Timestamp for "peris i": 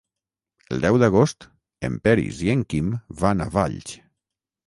2.07-2.51